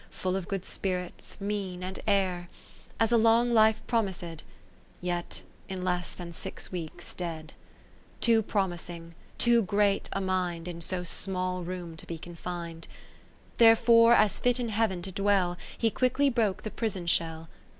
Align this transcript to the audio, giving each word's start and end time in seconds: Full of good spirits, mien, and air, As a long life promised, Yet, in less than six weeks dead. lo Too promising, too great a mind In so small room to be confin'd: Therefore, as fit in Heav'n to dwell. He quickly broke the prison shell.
Full 0.09 0.35
of 0.35 0.47
good 0.47 0.65
spirits, 0.65 1.37
mien, 1.39 1.83
and 1.83 1.99
air, 2.07 2.49
As 2.99 3.11
a 3.11 3.19
long 3.19 3.53
life 3.53 3.83
promised, 3.85 4.43
Yet, 4.99 5.43
in 5.69 5.83
less 5.83 6.13
than 6.15 6.33
six 6.33 6.71
weeks 6.71 7.13
dead. 7.13 7.53
lo 7.55 8.17
Too 8.19 8.41
promising, 8.41 9.13
too 9.37 9.61
great 9.61 10.09
a 10.11 10.19
mind 10.19 10.67
In 10.67 10.81
so 10.81 11.03
small 11.03 11.61
room 11.63 11.95
to 11.97 12.07
be 12.07 12.17
confin'd: 12.17 12.87
Therefore, 13.59 14.15
as 14.15 14.39
fit 14.39 14.59
in 14.59 14.69
Heav'n 14.69 15.03
to 15.03 15.11
dwell. 15.11 15.55
He 15.77 15.91
quickly 15.91 16.31
broke 16.31 16.63
the 16.63 16.71
prison 16.71 17.05
shell. 17.05 17.47